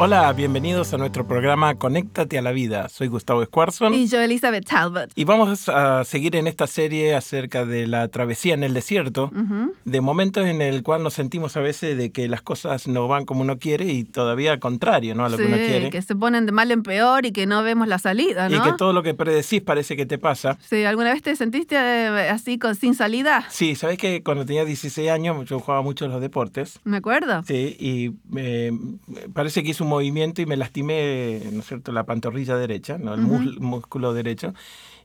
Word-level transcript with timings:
Hola, 0.00 0.32
bienvenidos 0.32 0.94
a 0.94 0.96
nuestro 0.96 1.26
programa 1.26 1.74
Conéctate 1.74 2.38
a 2.38 2.42
la 2.42 2.52
Vida. 2.52 2.88
Soy 2.88 3.08
Gustavo 3.08 3.44
Squarson. 3.44 3.92
Y 3.94 4.06
yo, 4.06 4.20
Elizabeth 4.20 4.64
Talbot. 4.64 5.10
Y 5.16 5.24
vamos 5.24 5.68
a 5.68 6.04
seguir 6.04 6.36
en 6.36 6.46
esta 6.46 6.68
serie 6.68 7.16
acerca 7.16 7.66
de 7.66 7.88
la 7.88 8.06
travesía 8.06 8.54
en 8.54 8.62
el 8.62 8.74
desierto, 8.74 9.32
de 9.84 10.00
momentos 10.00 10.46
en 10.46 10.62
el 10.62 10.84
cual 10.84 11.02
nos 11.02 11.14
sentimos 11.14 11.56
a 11.56 11.60
veces 11.62 11.98
de 11.98 12.12
que 12.12 12.28
las 12.28 12.42
cosas 12.42 12.86
no 12.86 13.08
van 13.08 13.24
como 13.24 13.40
uno 13.40 13.58
quiere 13.58 13.86
y 13.86 14.04
todavía 14.04 14.52
al 14.52 14.60
contrario, 14.60 15.16
¿no? 15.16 15.24
A 15.24 15.30
lo 15.30 15.36
que 15.36 15.46
uno 15.46 15.56
quiere. 15.56 15.90
que 15.90 16.00
se 16.00 16.14
ponen 16.14 16.46
de 16.46 16.52
mal 16.52 16.70
en 16.70 16.84
peor 16.84 17.26
y 17.26 17.32
que 17.32 17.46
no 17.46 17.64
vemos 17.64 17.88
la 17.88 17.98
salida, 17.98 18.48
¿no? 18.48 18.56
Y 18.56 18.60
que 18.60 18.76
todo 18.78 18.92
lo 18.92 19.02
que 19.02 19.14
predecís 19.14 19.62
parece 19.62 19.96
que 19.96 20.06
te 20.06 20.16
pasa. 20.16 20.58
Sí, 20.60 20.84
¿alguna 20.84 21.12
vez 21.12 21.22
te 21.22 21.34
sentiste 21.34 21.74
eh, 21.74 22.28
así 22.30 22.56
con, 22.56 22.76
sin 22.76 22.94
salida? 22.94 23.46
Sí, 23.50 23.74
¿sabes 23.74 23.98
que 23.98 24.22
cuando 24.22 24.46
tenía 24.46 24.64
16 24.64 25.10
años 25.10 25.44
yo 25.48 25.58
jugaba 25.58 25.82
mucho 25.82 26.06
los 26.06 26.20
deportes? 26.20 26.78
Me 26.84 26.98
acuerdo. 26.98 27.42
Sí, 27.48 27.76
y 27.80 28.12
eh, 28.38 28.70
parece 29.34 29.64
que 29.64 29.70
movimiento 29.88 30.42
y 30.42 30.46
me 30.46 30.56
lastimé, 30.56 31.40
¿no 31.52 31.60
es 31.60 31.66
cierto?, 31.66 31.92
la 31.92 32.04
pantorrilla 32.04 32.56
derecha, 32.56 32.98
¿no? 32.98 33.14
el 33.14 33.20
músculo 33.22 34.12
derecho. 34.12 34.54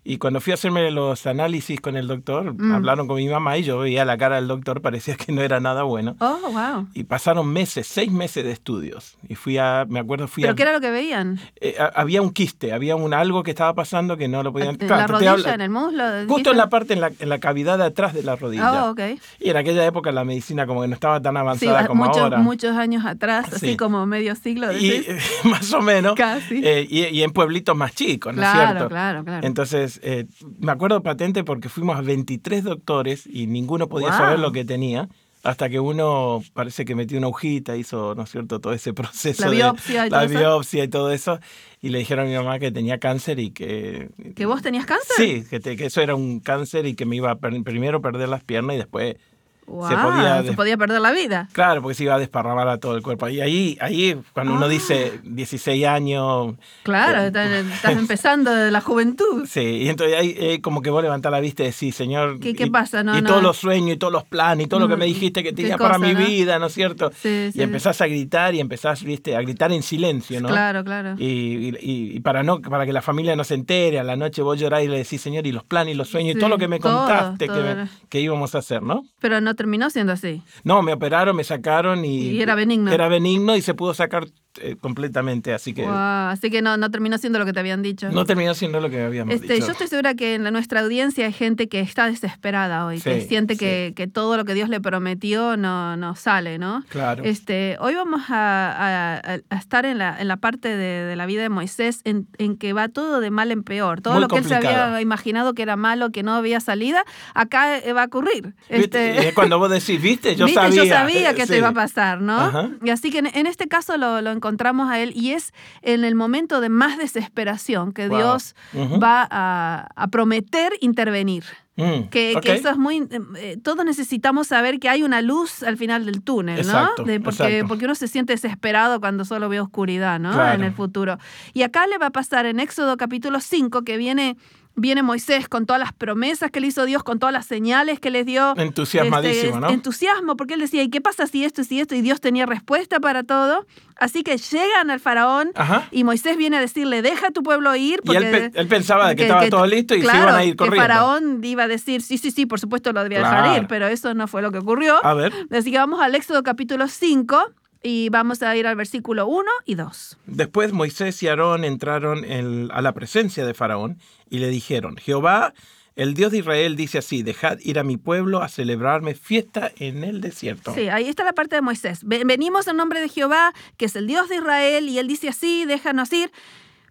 Y 0.05 0.17
cuando 0.17 0.41
fui 0.41 0.52
a 0.52 0.55
hacerme 0.55 0.91
los 0.91 1.25
análisis 1.25 1.80
con 1.80 1.95
el 1.95 2.07
doctor, 2.07 2.53
mm. 2.53 2.73
hablaron 2.73 3.07
con 3.07 3.17
mi 3.17 3.27
mamá 3.27 3.57
y 3.57 3.63
yo 3.63 3.80
veía 3.80 4.03
la 4.03 4.17
cara 4.17 4.35
del 4.35 4.48
doctor, 4.48 4.81
parecía 4.81 5.16
que 5.16 5.31
no 5.31 5.41
era 5.41 5.59
nada 5.59 5.84
bueno. 5.84 6.15
Oh, 6.20 6.40
wow. 6.51 6.87
Y 6.93 7.04
pasaron 7.05 7.48
meses, 7.48 7.87
seis 7.87 8.12
meses 8.12 8.43
de 8.43 8.51
estudios. 8.51 9.18
Y 9.27 9.35
fui 9.35 9.57
a, 9.57 9.85
me 9.87 9.99
acuerdo, 9.99 10.27
fui 10.27 10.43
¿Pero 10.43 10.54
a... 10.54 10.55
qué 10.55 10.63
era 10.63 10.74
lo 10.74 10.81
que 10.81 10.91
veían? 10.91 11.40
Eh, 11.62 11.76
había 11.96 12.21
un 12.21 12.31
quiste, 12.31 12.74
había 12.74 12.96
un 12.96 13.13
algo 13.13 13.43
que 13.43 13.51
estaba 13.51 13.74
pasando 13.74 14.18
que 14.18 14.27
no 14.27 14.43
lo 14.43 14.51
podían... 14.51 14.77
¿En 14.79 14.87
la 14.90 15.07
rodilla, 15.07 15.54
en 15.54 15.62
el 15.62 15.70
muslo? 15.70 16.04
Justo 16.27 16.51
en 16.51 16.57
la 16.57 16.70
parte, 16.70 16.93
en 16.93 17.01
la, 17.01 17.12
en 17.20 17.29
la 17.29 17.40
cavidad 17.40 17.77
de 17.77 17.85
atrás 17.85 18.13
de 18.13 18.24
la 18.24 18.35
rodilla. 18.35 18.85
Oh, 18.85 18.91
ok. 18.91 19.01
Y 19.40 19.49
en 19.49 19.57
aquella 19.57 19.85
época 19.85 20.12
la 20.12 20.26
medicina 20.26 20.68
como 20.68 20.81
que 20.81 20.87
no 20.87 20.93
estaba 20.96 21.21
tan 21.21 21.37
avanzada 21.37 21.87
como 21.87 22.05
muchos, 22.05 22.21
ahora. 22.21 22.37
muchos 22.40 22.76
años 22.76 23.05
atrás, 23.05 23.54
así 23.54 23.77
como 23.77 24.05
medio 24.05 24.35
siglo. 24.35 24.71
Y, 24.74 25.05
más 25.46 25.71
o 25.74 25.81
menos. 25.81 26.15
Casi. 26.15 26.62
Eh, 26.63 26.87
y, 26.90 27.21
en 27.24 27.31
pueblitos 27.31 27.76
más 27.76 27.93
chicos, 27.96 28.34
¿no 28.34 28.41
claro, 28.41 28.62
es 28.62 28.68
cierto? 28.68 28.90
Claro, 28.90 29.24
claro. 29.24 29.48
Entonces, 29.48 29.93
eh, 30.04 30.26
acuerdo 30.68 31.04
patente 31.04 31.44
porque 31.44 31.70
fuimos 31.70 31.98
a 31.98 32.02
23 32.02 32.63
doctores 32.63 33.27
y 33.27 33.48
ninguno 33.48 33.88
podía 33.88 34.12
saber 34.12 34.40
lo 34.40 34.52
que 34.52 34.66
tenía. 34.66 35.10
Hasta 35.44 35.68
que 35.68 35.77
uno 35.82 36.41
parece 36.54 36.86
que 36.86 36.96
metió 36.96 37.18
una 37.18 37.27
hojita, 37.27 37.76
hizo, 37.76 38.16
¿no 38.16 38.24
es 38.24 38.32
cierto?, 38.32 38.62
todo 38.62 38.71
ese 38.71 38.94
proceso. 38.94 39.44
La 39.44 39.52
biopsia 39.52 40.02
de, 40.04 40.08
y 40.08 40.10
todo 40.10 40.20
La 40.21 40.26
biopsia 40.26 40.84
y 40.86 40.88
todo 40.88 41.12
eso. 41.12 41.40
Y 41.82 41.90
le 41.90 41.99
dijeron 41.99 42.27
a 42.27 42.30
mi 42.30 42.36
mamá 42.36 42.60
que 42.60 42.71
tenía 42.71 42.98
cáncer 42.98 43.40
y 43.40 43.52
que... 43.52 44.10
¿Que 44.38 44.46
vos 44.46 44.62
tenías 44.62 44.86
cáncer? 44.86 45.16
Sí, 45.18 45.44
que, 45.49 45.60
que 45.60 45.86
eso 45.86 45.99
era 45.99 46.16
un 46.16 46.40
cáncer 46.40 46.86
y 46.86 46.96
que 46.96 47.05
me 47.05 47.18
iba 47.18 47.32
a 47.32 47.36
primero 47.36 48.02
perder 48.02 48.30
las 48.30 48.41
piernas 48.46 48.76
y 48.76 48.80
después 48.80 49.18
se, 49.65 49.95
podía, 49.95 50.43
se 50.43 50.53
podía 50.53 50.77
perder 50.77 51.01
la 51.01 51.11
vida. 51.11 51.47
Claro, 51.51 51.81
porque 51.81 51.95
se 51.95 52.03
iba 52.03 52.15
a 52.15 52.19
desparramar 52.19 52.67
a 52.67 52.77
todo 52.77 52.95
el 52.95 53.01
cuerpo. 53.01 53.29
Y 53.29 53.41
ahí, 53.41 53.77
ahí 53.81 54.19
cuando 54.33 54.53
uno 54.53 54.67
dice 54.67 55.19
16 55.23 55.85
ah. 55.85 55.93
años... 55.93 56.55
Claro, 56.83 57.21
eh, 57.21 57.65
estás 57.73 57.91
empezando 57.97 58.51
de 58.51 58.71
la 58.71 58.81
juventud. 58.81 59.45
Sí, 59.47 59.61
y 59.61 59.89
entonces 59.89 60.17
ahí 60.17 60.59
como 60.61 60.81
que 60.81 60.89
vos 60.89 61.01
levantás 61.01 61.31
la 61.31 61.39
vista 61.39 61.63
y 61.63 61.67
decís, 61.67 61.95
Señor... 61.95 62.39
¿Qué, 62.39 62.53
qué 62.53 62.67
pasa? 62.67 63.03
No, 63.03 63.17
y 63.17 63.21
todos 63.21 63.41
los 63.41 63.57
sueños 63.57 63.95
y 63.95 63.97
todos 63.97 64.13
los 64.13 64.23
planes 64.23 64.66
y 64.66 64.69
todo 64.69 64.79
lo 64.79 64.88
que 64.88 64.97
me 64.97 65.06
mm, 65.06 65.09
dijiste 65.09 65.44
que 65.44 65.53
tenía 65.53 65.78
para 65.78 65.97
mi 65.97 66.13
vida, 66.13 66.59
¿no 66.59 66.67
es 66.67 66.73
cierto? 66.73 67.11
Sí, 67.16 67.51
y 67.53 67.61
empezás 67.61 68.01
a 68.01 68.07
gritar 68.07 68.53
y 68.56 68.59
empezás, 68.59 69.03
viste, 69.03 69.35
a 69.35 69.41
gritar 69.41 69.72
en 69.72 69.84
silencio, 69.84 70.41
¿no? 70.41 70.50
Claro, 70.50 70.84
claro. 70.84 71.16
Y, 71.18 71.73
y, 71.79 72.19
para, 72.19 72.44
no, 72.44 72.62
para 72.62 72.85
que 72.85 72.94
la 72.94 73.02
familia 73.02 73.35
no 73.35 73.44
se 73.44 73.56
entere, 73.56 74.00
a 74.00 74.03
la 74.03 74.16
noche 74.16 74.41
vos 74.41 74.59
llorás 74.59 74.84
y 74.84 74.88
le 74.88 74.97
decís, 74.97 75.22
Señor, 75.22 75.47
y 75.47 75.52
los 75.52 75.63
planes 75.63 75.94
y 75.94 75.97
los 75.97 76.09
sueños 76.09 76.35
y 76.35 76.40
todo 76.40 76.50
lo 76.50 76.57
que 76.57 76.68
me 76.68 76.79
contaste 76.79 77.47
que, 77.47 77.85
que 78.09 78.19
íbamos 78.19 78.56
a 78.56 78.59
hacer, 78.59 78.81
¿no? 78.81 79.03
Pero 79.19 79.41
no 79.41 79.53
terminó 79.56 79.90
siendo 79.90 80.14
así. 80.14 80.41
No, 80.64 80.81
me 80.81 80.94
operaron, 80.94 81.36
me 81.36 81.44
sacaron 81.44 82.06
y, 82.06 82.30
y 82.31 82.41
era 82.41 82.56
benigno. 82.56 82.91
Era 82.91 83.08
benigno 83.08 83.56
y 83.56 83.62
se 83.62 83.74
pudo 83.74 83.94
sacar 83.94 84.28
eh, 84.62 84.75
completamente, 84.80 85.53
así 85.53 85.74
que... 85.74 85.86
así 85.88 86.50
que 86.50 86.62
no, 86.62 86.78
no 86.78 86.91
terminó 86.91 87.18
siendo 87.18 87.40
lo 87.40 87.46
que 87.46 87.53
te 87.53 87.59
habían 87.59 87.81
dicho. 87.81 88.09
No 88.12 88.25
terminó 88.25 88.53
siendo 88.53 88.80
lo 88.80 88.90
que 88.90 89.02
habíamos 89.02 89.34
este, 89.34 89.53
dicho. 89.53 89.66
Yo 89.66 89.72
estoy 89.72 89.88
segura 89.88 90.14
que 90.14 90.36
en 90.36 90.44
nuestra 90.44 90.81
audiencia 90.81 91.25
hay 91.25 91.34
gente 91.34 91.68
que 91.68 91.80
está 91.80 92.08
desesperada 92.08 92.86
hoy, 92.86 93.00
que 93.00 93.22
siente 93.22 93.58
que, 93.58 93.94
que, 93.96 94.08
todo 94.08 94.38
lo 94.38 94.46
que 94.46 94.53
Dios 94.53 94.69
le 94.69 94.80
prometió 94.80 95.58
no, 95.58 95.97
no 95.97 96.16
sale, 96.16 96.59
¿no? 96.59 96.84
Claro. 96.90 97.24
Este, 97.24 97.78
hoy 97.80 97.96
vamos 97.96 98.22
a, 98.30 99.22
a, 99.24 99.58
estar 99.58 99.86
en 99.86 99.97
la, 99.97 100.19
en 100.19 100.28
la 100.28 100.38
parte 100.38 100.70
de, 100.70 101.06
de, 101.06 101.16
la 101.16 101.25
vida 101.25 101.41
de 101.41 101.50
Moisés 101.50 102.02
en, 102.03 102.28
en, 102.38 102.58
que 102.58 102.74
va 102.74 102.90
todo 102.90 103.20
de 103.20 103.31
mal 103.31 103.52
en 103.52 103.64
peor. 103.64 104.02
Todo 104.02 104.20
lo 104.20 104.28
que 104.28 104.38
él 104.38 104.46
se 104.46 104.56
había 104.56 105.02
imaginado 105.02 105.53
que 105.53 105.64
era 105.64 105.75
malo, 105.75 106.12
que 106.12 106.24
no 106.24 106.34
había 106.34 106.59
salida, 106.59 107.03
acá 107.34 107.78
eh, 107.78 107.94
va 107.94 108.03
a 108.03 108.06
ocurrir. 108.06 108.53
Este... 108.70 109.31
Cuando 109.34 109.58
vos 109.58 109.72
decís, 109.72 110.02
viste, 110.02 110.35
yo 110.35 110.47
sabía. 110.50 110.84
Yo 110.84 110.90
sabía 110.90 111.34
que 111.34 111.47
te 111.47 111.58
iba 111.58 111.70
a 111.70 111.74
pasar, 111.74 112.22
¿no? 112.22 112.72
Y 112.84 112.90
así 112.90 113.09
que 113.09 113.20
en, 113.20 113.47
este 113.47 113.68
caso 113.68 113.97
lo, 113.97 114.22
lo 114.22 114.31
encontramos 114.44 114.90
a 114.90 115.00
Él 115.00 115.14
y 115.16 115.31
es 115.31 115.54
en 115.81 116.04
el 116.04 116.16
momento 116.16 116.59
de 116.59 116.68
más 116.68 116.98
desesperación 116.98 117.94
que 117.94 118.09
Dios 118.09 118.56
va 118.76 119.26
a, 119.31 120.08
prometer 120.12 120.74
intervenir. 120.81 121.46
Mm, 121.76 122.09
que, 122.09 122.40
eso 122.44 122.70
es 122.70 122.78
muy. 122.78 123.08
Eh, 123.38 123.58
todos 123.64 123.84
necesitamos 123.84 124.48
saber 124.48 124.80
que 124.80 124.90
hay 124.90 125.02
una 125.02 125.22
luz 125.22 125.64
al 125.64 125.78
final 125.78 126.06
del 126.06 126.22
túnel, 126.22 126.68
¿no? 126.68 126.90
porque, 127.24 127.64
porque 127.68 127.86
uno 127.86 127.96
se 127.96 128.08
siente 128.08 128.34
desesperado 128.34 129.00
cuando 129.00 129.26
solo 129.26 129.50
ve 129.50 129.59
oscuridad, 129.59 130.20
¿no? 130.20 130.52
En 130.52 130.64
el 130.64 130.74
futuro. 130.74 131.18
Y 131.53 131.64
acá 131.64 131.88
le 131.88 131.98
va 131.98 132.08
a 132.08 132.12
pasar 132.12 132.46
en 132.46 132.59
Éxodo 132.59 132.98
capítulo 132.98 133.40
5, 133.40 133.84
que 133.84 133.98
viene 133.98 134.38
viene 134.75 135.03
Moisés 135.03 135.47
con 135.47 135.66
todas 135.66 135.79
las 135.79 135.94
promesas 135.94 136.51
que 136.51 136.59
le 136.59 136.67
hizo 136.67 136.85
Dios, 136.85 137.03
con 137.03 137.19
todas 137.19 137.34
las 137.34 137.45
señales 137.45 138.00
que 138.00 138.09
les 138.09 138.25
dio. 138.25 138.53
Entusiasmadísimo, 138.57 139.47
este, 139.47 139.59
¿no? 139.59 139.69
Entusiasmo, 139.69 140.35
porque 140.35 140.56
él 140.56 140.59
decía, 140.59 140.84
¿y 140.84 140.89
qué 140.89 141.01
pasa 141.01 141.28
si 141.28 141.44
esto, 141.44 141.63
si 141.63 141.79
esto? 141.79 141.95
Y 141.95 142.01
Dios 142.01 142.22
tenía 142.22 142.45
respuesta 142.45 143.00
para 143.00 143.23
todo. 143.23 143.66
Así 143.97 144.23
que 144.23 144.38
llegan 144.38 144.89
al 144.89 145.00
faraón 145.00 145.51
y 145.91 146.03
Moisés 146.03 146.35
viene 146.35 146.57
a 146.57 146.59
decirle, 146.59 147.01
deja 147.01 147.28
a 147.28 147.31
tu 147.31 147.44
pueblo 147.44 147.75
ir. 147.75 148.01
Porque, 148.03 148.51
y 148.53 148.59
él, 148.59 148.67
pensaba 148.67 149.13
que, 149.16 149.23
estaba 149.23 149.47
todo 149.50 149.66
listo 149.66 149.95
y 149.95 150.01
se 150.01 150.07
iban 150.07 150.35
a 150.35 150.44
ir 150.44 150.56
corriendo. 150.56 150.81
Que 150.81 150.88
faraón 150.88 151.44
iba 151.44 151.63
a 151.63 151.67
decir, 151.67 152.01
sí, 152.01 152.17
sí, 152.17 152.31
sí, 152.31 152.45
por 152.45 152.59
supuesto 152.59 152.91
lo 152.91 153.03
debía 153.03 153.19
dejar 153.19 153.61
ir, 153.61 153.67
pero 153.67 153.88
eso 153.88 154.13
no 154.13 154.28
fue 154.28 154.41
lo 154.41 154.51
que 154.51 154.57
ocurrió. 154.57 155.03
A 155.05 155.13
ver. 155.13 155.31
Así 155.51 155.72
que 155.72 155.78
vamos 155.78 156.01
al 156.01 156.16
Éxodo 156.16 156.44
capítulo 156.44 156.88
5 156.88 157.51
y 157.84 158.10
vamos 158.10 158.42
a 158.42 158.56
ir 158.56 158.66
al 158.66 158.76
versículo 158.76 159.28
1 159.28 159.44
y 159.66 159.76
2. 159.76 160.18
Después 160.26 160.72
Moisés 160.72 161.22
y 161.22 161.28
Aarón 161.28 161.66
entraron 161.66 162.26
a 162.72 162.82
la 162.82 162.94
presencia 162.94 163.46
de 163.46 163.54
Faraón 163.54 164.00
y 164.30 164.40
le 164.40 164.48
dijeron, 164.48 164.96
Jehová, 164.96 165.54
el 165.96 166.16
Dios 166.16 166.32
de 166.32 166.40
Israel 166.40 166.76
dice 166.76 166.98
así, 166.98 167.22
dejad 167.22 167.60
ir 167.60 167.78
a 167.78 167.84
mi 167.84 167.98
pueblo 167.98 168.42
a 168.42 168.48
celebrarme 168.48 169.14
fiesta 169.14 169.72
en 169.78 170.04
el 170.04 170.22
desierto. 170.22 170.74
Sí, 170.74 170.90
ahí 170.90 171.08
está 171.08 171.24
la 171.24 171.34
parte 171.34 171.56
de 171.56 171.62
Moisés. 171.62 172.00
Venimos 172.04 172.68
en 172.68 172.78
nombre 172.78 173.00
de 173.02 173.10
Jehová, 173.10 173.54
que 173.78 173.86
es 173.86 173.96
el 173.96 174.08
Dios 174.08 174.30
de 174.30 174.38
Israel, 174.38 174.90
y 174.90 174.98
él 174.98 175.08
dice 175.08 175.30
así, 175.30 175.66
déjanos 175.66 176.12
ir. 176.14 176.32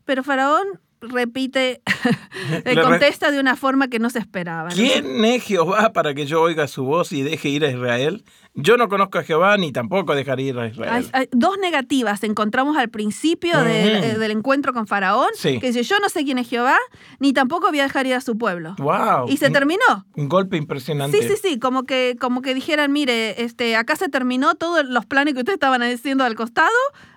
Pero 0.04 0.22
Faraón 0.22 0.80
repite, 1.00 1.82
contesta 2.82 3.30
de 3.30 3.40
una 3.40 3.56
forma 3.56 3.88
que 3.88 3.98
no 3.98 4.10
se 4.10 4.20
esperaba. 4.20 4.70
¿Quién 4.70 5.24
es 5.24 5.42
Jehová 5.42 5.92
para 5.92 6.14
que 6.14 6.26
yo 6.26 6.40
oiga 6.40 6.68
su 6.68 6.84
voz 6.84 7.12
y 7.12 7.22
deje 7.22 7.48
ir 7.48 7.64
a 7.64 7.70
Israel? 7.70 8.24
Yo 8.54 8.76
no 8.76 8.88
conozco 8.88 9.18
a 9.18 9.22
Jehová 9.22 9.56
ni 9.56 9.72
tampoco 9.72 10.14
dejaré 10.14 10.42
ir 10.42 10.58
a 10.58 10.66
Israel. 10.66 11.08
Hay, 11.12 11.28
dos 11.32 11.56
negativas 11.58 12.22
encontramos 12.22 12.76
al 12.76 12.90
principio 12.90 13.58
eh, 13.64 14.16
del, 14.18 14.30
encuentro 14.30 14.74
con 14.74 14.86
Faraón, 14.86 15.30
que 15.40 15.58
dice, 15.58 15.82
yo 15.82 15.98
no 16.00 16.10
sé 16.10 16.22
quién 16.24 16.36
es 16.36 16.50
Jehová, 16.50 16.76
ni 17.18 17.32
tampoco 17.32 17.68
voy 17.68 17.80
a 17.80 17.84
dejar 17.84 18.06
ir 18.06 18.14
a 18.14 18.20
su 18.20 18.36
pueblo. 18.36 18.74
Wow. 18.78 19.28
Y 19.28 19.38
se 19.38 19.48
terminó. 19.48 20.06
Un 20.16 20.28
golpe 20.28 20.58
impresionante. 20.58 21.18
Sí, 21.18 21.28
sí, 21.28 21.34
sí, 21.42 21.58
como 21.58 21.84
que, 21.84 22.16
como 22.20 22.42
que 22.42 22.54
dijeran, 22.54 22.92
mire, 22.92 23.42
este, 23.42 23.74
acá 23.74 23.96
se 23.96 24.10
terminó 24.10 24.54
todos 24.54 24.84
los 24.84 25.06
planes 25.06 25.32
que 25.32 25.40
ustedes 25.40 25.56
estaban 25.56 25.82
haciendo 25.82 26.24
al 26.24 26.34
costado, 26.34 26.68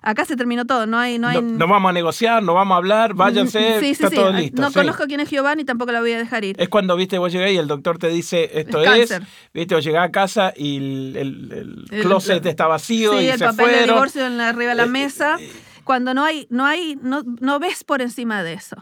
acá 0.01 0.23
se 0.23 0.37
terminó 0.37 0.65
todo, 0.65 0.85
no 0.85 0.97
hay... 0.97 1.19
No, 1.19 1.27
hay... 1.27 1.41
no, 1.41 1.67
vamos 1.67 1.89
a 1.89 1.93
negociar, 1.93 2.43
no 2.43 2.53
vamos 2.53 2.75
a 2.75 2.77
hablar, 2.77 3.13
váyanse, 3.13 3.81
sí, 3.81 3.89
está 3.89 4.09
todo 4.09 4.31
listo. 4.31 4.61
No 4.61 4.71
conozco 4.71 5.03
quién 5.05 5.19
es 5.19 5.29
Jehová, 5.29 5.53
ni 5.55 5.65
tampoco 5.65 5.91
la 5.91 5.99
voy 5.99 6.13
a 6.13 6.17
dejar 6.17 6.45
ir. 6.45 6.55
Es 6.59 6.69
cuando, 6.69 6.95
viste, 6.95 7.17
vos 7.17 7.33
llegás 7.33 7.51
y 7.51 7.57
el 7.57 7.67
doctor 7.67 7.97
te 7.97 8.07
dice, 8.07 8.49
esto 8.53 8.81
es, 8.81 9.19
viste, 9.53 9.75
vos 9.75 9.83
llegás 9.83 10.07
a 10.07 10.11
casa 10.11 10.53
y 10.55 10.77
el 11.24 11.24
el, 11.27 11.85
closet 12.01 12.45
está 12.45 12.67
vacío 12.67 13.17
sí, 13.17 13.25
y 13.25 13.27
el 13.29 13.37
se 13.39 13.45
papel 13.45 13.65
fueron. 13.65 13.79
de 13.87 13.93
divorcio 13.93 14.25
en 14.25 14.37
la, 14.37 14.49
arriba 14.49 14.69
de 14.71 14.75
la 14.75 14.83
Eh, 14.83 14.87
mesa. 14.87 15.37
eh, 15.39 15.51
cuando 15.83 16.13
no 16.15 16.23
hay, 16.23 16.47
no 16.49 16.65
hay, 16.65 16.97
no, 17.03 17.21
no 17.41 17.59
ves 17.59 17.83
por 17.83 18.01
encima 18.01 18.41
de 18.41 18.53
eso. 18.53 18.75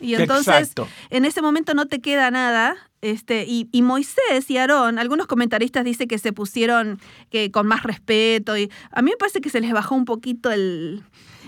Y 0.00 0.14
entonces, 0.14 0.48
exacto. 0.54 0.88
en 1.10 1.26
ese 1.26 1.42
momento 1.42 1.74
no 1.74 1.84
te 1.86 2.00
queda 2.00 2.30
nada 2.30 2.74
Este, 3.02 3.44
y, 3.46 3.68
y, 3.72 3.82
Moisés 3.82 4.48
y 4.48 4.56
Aarón, 4.56 4.98
algunos 4.98 5.26
comentaristas 5.26 5.84
dicen 5.84 6.08
que 6.08 6.16
se 6.18 6.32
pusieron 6.32 6.98
que 7.30 7.50
con 7.50 7.66
más 7.66 7.82
respeto. 7.82 8.56
Y 8.56 8.70
a 8.90 9.02
mí 9.02 9.10
me 9.10 9.16
parece 9.18 9.40
que 9.42 9.50
se 9.50 9.60
les 9.60 9.70
bajó 9.72 9.94
un 9.94 10.06
poquito 10.06 10.50
el, 10.50 11.02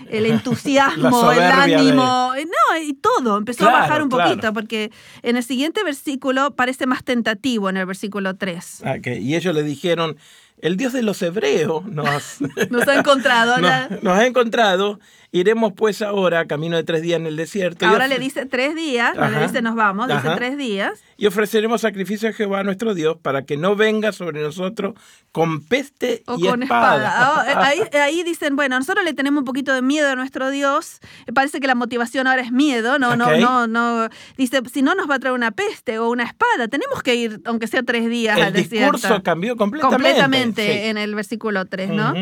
el 0.09 0.25
entusiasmo, 0.25 1.31
el 1.31 1.39
ánimo, 1.39 2.33
eh, 2.35 2.45
no, 2.45 2.81
y 2.81 2.93
todo 2.93 3.37
empezó 3.37 3.67
a 3.67 3.71
bajar 3.71 4.01
un 4.01 4.09
poquito, 4.09 4.53
porque 4.53 4.91
en 5.21 5.37
el 5.37 5.43
siguiente 5.43 5.83
versículo 5.83 6.51
parece 6.55 6.85
más 6.85 7.03
tentativo 7.03 7.69
en 7.69 7.77
el 7.77 7.85
versículo 7.85 8.35
3. 8.35 8.83
Okay. 8.99 9.19
Y 9.19 9.35
ellos 9.35 9.53
le 9.53 9.63
dijeron, 9.63 10.17
el 10.61 10.77
Dios 10.77 10.93
de 10.93 11.03
los 11.03 11.21
hebreos 11.21 11.85
nos, 11.85 12.41
nos 12.69 12.87
ha 12.87 12.99
encontrado. 12.99 13.57
nos, 13.61 14.03
nos, 14.03 14.17
ha 14.17 14.25
encontrado 14.25 14.99
Iremos 15.31 15.73
pues 15.73 16.01
ahora, 16.01 16.47
camino 16.47 16.75
de 16.75 16.83
tres 16.83 17.03
días 17.03 17.19
en 17.19 17.27
el 17.27 17.35
desierto. 17.35 17.85
Ahora 17.85 18.07
le 18.07 18.17
dice 18.17 18.47
tres 18.47 18.73
días, 18.73 19.15
no 19.15 19.29
le 19.29 19.39
dice 19.39 19.61
nos 19.61 19.75
vamos, 19.75 20.07
dice 20.07 20.27
tres 20.35 20.57
días. 20.57 21.03
Y 21.17 21.27
ofreceremos 21.27 21.81
sacrificio 21.81 22.29
a 22.29 22.33
Jehová 22.33 22.63
nuestro 22.63 22.95
Dios 22.95 23.15
para 23.21 23.43
que 23.43 23.55
no 23.55 23.75
venga 23.75 24.11
sobre 24.11 24.41
nosotros 24.41 24.95
con 25.31 25.63
peste 25.63 26.23
o 26.25 26.39
y 26.39 26.47
con 26.47 26.63
espada. 26.63 27.13
Ah, 27.15 27.63
ahí, 27.63 27.79
ahí, 27.99 28.23
dicen, 28.23 28.55
bueno, 28.55 28.79
nosotros 28.79 29.05
le 29.05 29.13
tenemos 29.13 29.41
un 29.41 29.45
poquito 29.45 29.71
de 29.71 29.83
miedo 29.89 30.07
a 30.09 30.15
nuestro 30.15 30.51
Dios. 30.51 30.99
Parece 31.33 31.59
que 31.59 31.65
la 31.65 31.73
motivación 31.73 32.27
ahora 32.27 32.43
es 32.43 32.51
miedo, 32.51 32.99
no, 32.99 33.15
no, 33.15 33.35
no, 33.37 33.65
no. 33.65 34.07
Dice, 34.37 34.61
si 34.71 34.83
no 34.83 34.93
nos 34.93 35.09
va 35.09 35.15
a 35.15 35.19
traer 35.19 35.33
una 35.33 35.49
peste 35.49 35.97
o 35.97 36.11
una 36.11 36.23
espada, 36.23 36.67
tenemos 36.69 37.01
que 37.01 37.15
ir, 37.15 37.41
aunque 37.45 37.65
sea 37.65 37.81
tres 37.81 38.07
días 38.07 38.37
el 38.37 38.43
al 38.43 38.53
desierto. 38.53 38.85
El 38.85 39.01
discurso 39.01 39.23
cambió 39.23 39.57
completamente. 39.57 39.95
Completamente 39.95 40.89
en 40.89 40.97
el 40.97 41.15
versículo 41.15 41.65
3, 41.65 41.89
¿no? 41.89 42.13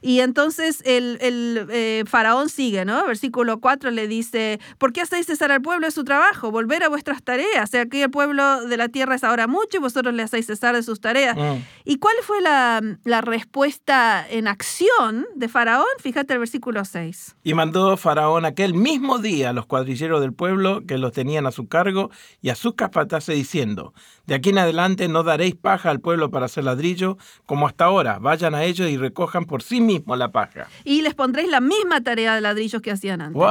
Y 0.00 0.20
entonces 0.20 0.82
el, 0.84 1.18
el 1.20 1.66
eh, 1.70 2.04
faraón 2.06 2.48
sigue, 2.48 2.84
¿no? 2.84 3.04
Versículo 3.06 3.60
4 3.60 3.90
le 3.90 4.06
dice, 4.06 4.60
¿por 4.78 4.92
qué 4.92 5.00
hacéis 5.02 5.26
cesar 5.26 5.50
al 5.50 5.62
pueblo 5.62 5.86
de 5.86 5.90
su 5.90 6.04
trabajo? 6.04 6.52
Volver 6.52 6.84
a 6.84 6.88
vuestras 6.88 7.22
tareas. 7.22 7.64
O 7.64 7.66
sea, 7.66 7.82
aquí 7.82 8.00
el 8.02 8.10
pueblo 8.10 8.64
de 8.66 8.76
la 8.76 8.88
tierra 8.88 9.16
es 9.16 9.24
ahora 9.24 9.48
mucho 9.48 9.78
y 9.78 9.80
vosotros 9.80 10.14
le 10.14 10.22
hacéis 10.22 10.46
cesar 10.46 10.76
de 10.76 10.82
sus 10.82 11.00
tareas. 11.00 11.36
Mm. 11.36 11.56
¿Y 11.84 11.98
cuál 11.98 12.14
fue 12.22 12.40
la, 12.40 12.80
la, 13.04 13.20
respuesta 13.20 14.24
en 14.28 14.46
acción 14.46 15.26
de 15.34 15.48
Faraón? 15.48 15.86
Fíjate 15.98 16.34
el 16.34 16.38
versículo 16.38 16.84
6. 16.84 17.15
Y 17.42 17.54
mandó 17.54 17.96
Faraón 17.96 18.44
aquel 18.44 18.74
mismo 18.74 19.18
día 19.18 19.50
a 19.50 19.52
los 19.52 19.66
cuadrilleros 19.66 20.20
del 20.20 20.32
pueblo 20.32 20.82
que 20.86 20.98
los 20.98 21.12
tenían 21.12 21.46
a 21.46 21.52
su 21.52 21.68
cargo 21.68 22.10
y 22.42 22.50
a 22.50 22.54
sus 22.54 22.74
capataces 22.74 23.34
diciendo, 23.34 23.94
de 24.26 24.34
aquí 24.34 24.50
en 24.50 24.58
adelante 24.58 25.06
no 25.06 25.22
daréis 25.22 25.54
paja 25.54 25.90
al 25.90 26.00
pueblo 26.00 26.30
para 26.30 26.46
hacer 26.46 26.64
ladrillo 26.64 27.16
como 27.46 27.66
hasta 27.68 27.84
ahora. 27.84 28.18
Vayan 28.18 28.54
a 28.56 28.64
ellos 28.64 28.90
y 28.90 28.96
recojan 28.96 29.44
por 29.44 29.62
sí 29.62 29.80
mismos 29.80 30.18
la 30.18 30.32
paja. 30.32 30.66
Y 30.84 31.02
les 31.02 31.14
pondréis 31.14 31.48
la 31.48 31.60
misma 31.60 32.00
tarea 32.00 32.34
de 32.34 32.40
ladrillos 32.40 32.82
que 32.82 32.90
hacían 32.90 33.20
antes. 33.20 33.42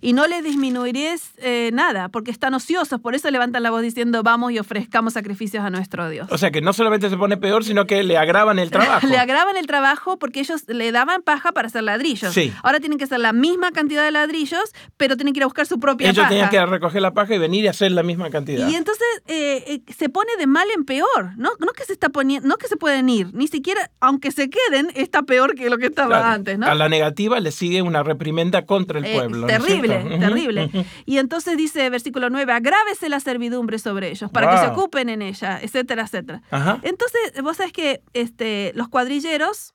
Y 0.00 0.14
no 0.14 0.26
les 0.26 0.42
disminuiréis 0.42 1.32
eh, 1.36 1.70
nada, 1.74 2.08
porque 2.08 2.30
están 2.30 2.54
ociosos. 2.54 3.00
Por 3.00 3.14
eso 3.14 3.30
levantan 3.30 3.62
la 3.62 3.70
voz 3.70 3.82
diciendo, 3.82 4.22
vamos 4.22 4.52
y 4.52 4.58
ofrezcamos 4.58 5.12
sacrificios 5.12 5.64
a 5.64 5.70
nuestro 5.70 6.08
Dios. 6.08 6.28
O 6.30 6.38
sea 6.38 6.50
que 6.50 6.62
no 6.62 6.72
solamente 6.72 7.10
se 7.10 7.16
pone 7.18 7.36
peor, 7.36 7.62
sino 7.64 7.86
que 7.86 8.02
le 8.02 8.16
agravan 8.16 8.58
el 8.58 8.70
trabajo. 8.70 9.06
le 9.06 9.18
agravan 9.18 9.58
el 9.58 9.66
trabajo 9.66 10.18
porque 10.18 10.40
ellos 10.40 10.64
le 10.68 10.92
daban 10.92 11.22
paja 11.22 11.52
para 11.52 11.68
hacer 11.68 11.82
ladrillos. 11.82 12.32
Sí. 12.32 12.52
Ahora 12.62 12.80
tienen 12.80 12.98
que 12.98 13.06
hacer 13.12 13.20
la 13.20 13.32
misma 13.32 13.72
cantidad 13.72 14.04
de 14.04 14.10
ladrillos, 14.10 14.72
pero 14.96 15.16
tienen 15.16 15.34
que 15.34 15.38
ir 15.40 15.44
a 15.44 15.46
buscar 15.46 15.66
su 15.66 15.78
propia 15.78 16.06
ellos 16.06 16.16
paja. 16.16 16.34
Ellos 16.34 16.48
tenían 16.50 16.66
que 16.66 16.70
recoger 16.70 17.02
la 17.02 17.12
paja 17.12 17.34
y 17.34 17.38
venir 17.38 17.64
y 17.64 17.68
hacer 17.68 17.92
la 17.92 18.02
misma 18.02 18.30
cantidad. 18.30 18.66
Y 18.68 18.74
entonces 18.74 19.06
eh, 19.26 19.64
eh, 19.66 19.92
se 19.92 20.08
pone 20.08 20.30
de 20.38 20.46
mal 20.46 20.66
en 20.74 20.84
peor, 20.84 21.32
¿no? 21.36 21.50
No 21.58 21.72
que 21.72 21.84
se 21.84 21.92
está 21.92 22.08
poniendo, 22.08 22.48
no 22.48 22.56
que 22.56 22.68
se 22.68 22.76
pueden 22.76 23.08
ir, 23.08 23.34
ni 23.34 23.48
siquiera, 23.48 23.90
aunque 24.00 24.30
se 24.32 24.48
queden, 24.48 24.90
está 24.94 25.22
peor 25.22 25.54
que 25.54 25.68
lo 25.68 25.78
que 25.78 25.86
estaba 25.86 26.32
antes, 26.32 26.58
¿no? 26.58 26.66
A 26.66 26.74
la 26.74 26.88
negativa 26.88 27.38
le 27.40 27.52
sigue 27.52 27.82
una 27.82 28.02
reprimenda 28.02 28.64
contra 28.64 28.98
el 28.98 29.12
pueblo. 29.12 29.46
terrible, 29.46 30.18
terrible. 30.18 30.70
Y 31.04 31.18
entonces 31.18 31.56
dice, 31.56 31.88
versículo 31.90 32.30
9, 32.30 32.52
agrávese 32.52 33.08
la 33.08 33.20
servidumbre 33.20 33.78
sobre 33.78 34.10
ellos, 34.10 34.30
para 34.30 34.50
que 34.50 34.58
se 34.58 34.66
ocupen 34.68 35.08
en 35.08 35.22
ella, 35.22 35.58
etcétera, 35.60 36.04
etcétera. 36.04 36.42
Entonces, 36.82 37.42
vos 37.42 37.56
sabés 37.56 37.72
que 37.72 38.02
este, 38.14 38.72
los 38.74 38.88
cuadrilleros 38.88 39.74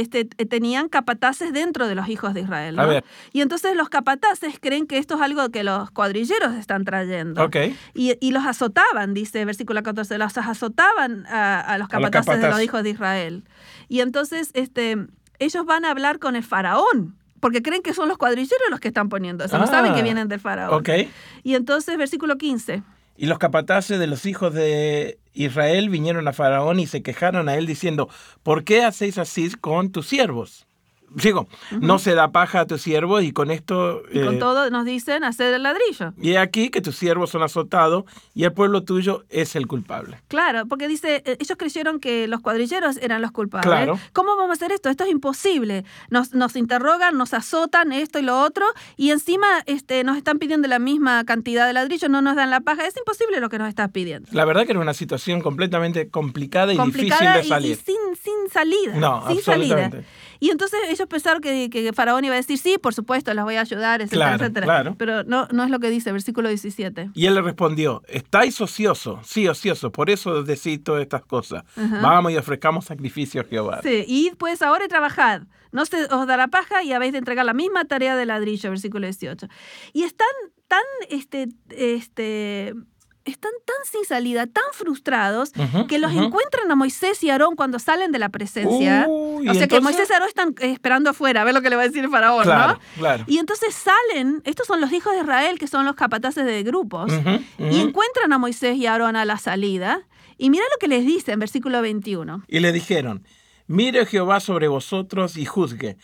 este, 0.00 0.24
tenían 0.24 0.88
capataces 0.88 1.52
dentro 1.52 1.86
de 1.86 1.94
los 1.94 2.08
hijos 2.08 2.32
de 2.32 2.40
Israel. 2.40 2.76
¿no? 2.76 2.88
Y 3.32 3.42
entonces 3.42 3.76
los 3.76 3.90
capataces 3.90 4.54
creen 4.58 4.86
que 4.86 4.96
esto 4.96 5.16
es 5.16 5.20
algo 5.20 5.50
que 5.50 5.62
los 5.64 5.90
cuadrilleros 5.90 6.54
están 6.54 6.84
trayendo. 6.84 7.50
Y, 7.94 8.16
y, 8.18 8.30
los 8.30 8.46
azotaban, 8.46 9.12
dice 9.12 9.44
versículo 9.44 9.82
14, 9.82 10.16
los 10.16 10.36
azotaban 10.38 11.26
a, 11.26 11.76
los 11.78 11.88
capataces 11.88 12.40
de 12.40 12.48
los 12.48 12.62
hijos 12.62 12.82
de 12.82 12.90
Israel. 12.90 13.44
Y 13.88 14.00
entonces 14.00 14.50
este, 14.54 14.96
ellos 15.38 15.66
van 15.66 15.84
a 15.84 15.90
hablar 15.90 16.18
con 16.18 16.36
el 16.36 16.42
faraón. 16.42 17.16
Porque 17.40 17.60
creen 17.60 17.82
que 17.82 17.92
son 17.92 18.08
los 18.08 18.18
cuadrilleros 18.18 18.70
los 18.70 18.78
que 18.78 18.86
están 18.86 19.08
poniendo 19.08 19.44
eso, 19.44 19.58
no 19.58 19.66
saben 19.66 19.94
que 19.94 20.00
ah, 20.00 20.04
vienen 20.04 20.28
del 20.28 20.38
faraón. 20.38 20.74
Okay. 20.74 21.10
Y 21.42 21.56
entonces, 21.56 21.98
versículo 21.98 22.38
15. 22.38 22.84
Y 23.16 23.26
los 23.26 23.38
capataces 23.38 23.98
de 23.98 24.06
los 24.06 24.26
hijos 24.26 24.54
de 24.54 25.18
Israel 25.34 25.88
vinieron 25.90 26.28
a 26.28 26.32
Faraón 26.32 26.80
y 26.80 26.86
se 26.86 27.02
quejaron 27.02 27.48
a 27.48 27.56
él 27.56 27.66
diciendo, 27.66 28.08
¿por 28.42 28.64
qué 28.64 28.82
hacéis 28.84 29.18
así 29.18 29.50
con 29.50 29.92
tus 29.92 30.08
siervos? 30.08 30.66
Digo, 31.14 31.48
no 31.80 31.98
se 31.98 32.14
da 32.14 32.32
paja 32.32 32.60
a 32.60 32.66
tus 32.66 32.82
siervos 32.82 33.22
y 33.22 33.32
con 33.32 33.50
esto... 33.50 34.02
Y 34.10 34.22
con 34.22 34.36
eh, 34.36 34.38
todo 34.38 34.70
nos 34.70 34.84
dicen 34.84 35.24
hacer 35.24 35.54
el 35.54 35.62
ladrillo. 35.62 36.12
Y 36.20 36.36
aquí 36.36 36.70
que 36.70 36.80
tus 36.80 36.96
siervos 36.96 37.30
son 37.30 37.42
azotados 37.42 38.04
y 38.34 38.44
el 38.44 38.52
pueblo 38.52 38.82
tuyo 38.82 39.24
es 39.28 39.56
el 39.56 39.66
culpable. 39.66 40.20
Claro, 40.28 40.66
porque 40.66 40.88
dice, 40.88 41.22
eh, 41.24 41.36
ellos 41.40 41.56
creyeron 41.58 42.00
que 42.00 42.26
los 42.28 42.40
cuadrilleros 42.40 42.96
eran 42.98 43.22
los 43.22 43.32
culpables. 43.32 43.66
Claro. 43.66 43.98
¿Cómo 44.12 44.36
vamos 44.36 44.50
a 44.50 44.52
hacer 44.54 44.72
esto? 44.72 44.88
Esto 44.88 45.04
es 45.04 45.10
imposible. 45.10 45.84
Nos, 46.10 46.32
nos 46.34 46.56
interrogan, 46.56 47.16
nos 47.16 47.34
azotan 47.34 47.92
esto 47.92 48.18
y 48.18 48.22
lo 48.22 48.40
otro 48.40 48.64
y 48.96 49.10
encima 49.10 49.46
este, 49.66 50.04
nos 50.04 50.16
están 50.16 50.38
pidiendo 50.38 50.68
la 50.68 50.78
misma 50.78 51.24
cantidad 51.24 51.66
de 51.66 51.72
ladrillo, 51.72 52.08
no 52.08 52.22
nos 52.22 52.36
dan 52.36 52.50
la 52.50 52.60
paja. 52.60 52.86
Es 52.86 52.96
imposible 52.96 53.40
lo 53.40 53.48
que 53.48 53.58
nos 53.58 53.68
estás 53.68 53.90
pidiendo. 53.90 54.28
La 54.32 54.44
verdad 54.44 54.64
que 54.64 54.72
era 54.72 54.80
una 54.80 54.94
situación 54.94 55.40
completamente 55.40 56.08
complicada 56.08 56.72
y 56.72 56.78
difícil 56.78 57.10
de 57.10 57.44
salir. 57.44 57.70
Y, 57.70 57.72
y 57.72 57.76
sin, 57.76 58.16
sin 58.16 58.50
salida. 58.50 58.94
No, 58.94 59.26
sin 59.28 59.38
absolutamente. 59.38 59.96
Salida. 59.98 60.08
Y 60.42 60.50
entonces 60.50 60.80
ellos 60.88 61.06
pensaron 61.06 61.40
que, 61.40 61.70
que, 61.70 61.92
Faraón 61.92 62.24
iba 62.24 62.34
a 62.34 62.36
decir, 62.36 62.58
sí, 62.58 62.76
por 62.76 62.92
supuesto, 62.94 63.32
las 63.32 63.44
voy 63.44 63.54
a 63.54 63.60
ayudar, 63.60 64.02
etcétera, 64.02 64.34
etcétera. 64.34 64.92
Pero 64.98 65.22
no, 65.22 65.46
no 65.52 65.62
es 65.62 65.70
lo 65.70 65.78
que 65.78 65.88
dice, 65.88 66.10
versículo 66.10 66.48
17. 66.48 67.10
Y 67.14 67.26
él 67.26 67.36
le 67.36 67.42
respondió, 67.42 68.02
estáis 68.08 68.60
ociosos, 68.60 69.24
sí, 69.24 69.46
ociosos, 69.46 69.92
por 69.92 70.10
eso 70.10 70.42
decís 70.42 70.82
todas 70.82 71.02
estas 71.02 71.24
cosas. 71.24 71.62
Vamos 71.76 72.32
y 72.32 72.36
ofrezcamos 72.38 72.86
sacrificio 72.86 73.42
a 73.42 73.44
Jehová. 73.44 73.80
Sí, 73.84 74.04
y 74.08 74.32
pues 74.36 74.62
ahora 74.62 74.84
y 74.84 74.88
trabajad. 74.88 75.42
No 75.70 75.86
se 75.86 76.06
os 76.06 76.26
dará 76.26 76.48
paja 76.48 76.82
y 76.82 76.92
habéis 76.92 77.12
de 77.12 77.18
entregar 77.18 77.46
la 77.46 77.54
misma 77.54 77.84
tarea 77.84 78.16
de 78.16 78.26
ladrillo, 78.26 78.68
versículo 78.68 79.06
18. 79.06 79.46
Y 79.92 80.02
están 80.02 80.26
tan 80.66 80.82
este, 81.08 81.50
este, 81.70 82.74
están 83.24 83.52
tan 83.64 83.76
sin 83.90 84.04
salida, 84.04 84.46
tan 84.46 84.64
frustrados, 84.72 85.52
que 85.88 85.98
los 85.98 86.12
encuentran 86.12 86.70
a 86.70 86.74
Moisés 86.74 87.22
y 87.22 87.30
Aarón 87.30 87.56
cuando 87.56 87.78
salen 87.78 88.12
de 88.12 88.18
la 88.18 88.28
presencia. 88.28 89.06
o 89.08 89.54
sea 89.54 89.68
que 89.68 89.80
Moisés 89.80 90.08
y 90.10 90.12
Aarón 90.12 90.28
están 90.28 90.54
esperando 90.60 91.10
afuera, 91.10 91.42
a 91.42 91.44
ver 91.44 91.54
lo 91.54 91.62
que 91.62 91.70
le 91.70 91.76
va 91.76 91.82
a 91.82 91.86
decir 91.86 92.04
el 92.04 92.10
faraón, 92.10 92.46
¿no? 92.46 92.78
Y 93.26 93.38
entonces 93.38 93.74
salen, 93.74 94.42
estos 94.44 94.66
son 94.66 94.80
los 94.80 94.92
hijos 94.92 95.12
de 95.14 95.20
Israel, 95.20 95.58
que 95.58 95.66
son 95.66 95.84
los 95.84 95.94
capataces 95.94 96.44
de 96.44 96.62
grupos, 96.62 97.12
y 97.58 97.80
encuentran 97.80 98.32
a 98.32 98.38
Moisés 98.38 98.76
y 98.76 98.86
Aarón 98.86 99.16
a 99.16 99.24
la 99.24 99.38
salida. 99.38 100.02
Y 100.38 100.50
mira 100.50 100.64
lo 100.72 100.78
que 100.80 100.88
les 100.88 101.06
dice 101.06 101.32
en 101.32 101.38
versículo 101.38 101.82
21. 101.82 102.44
Y 102.48 102.60
le 102.60 102.72
dijeron, 102.72 103.24
mire 103.66 104.06
Jehová 104.06 104.40
sobre 104.40 104.66
vosotros 104.66 105.36
y 105.36 105.44
juzgue 105.44 105.96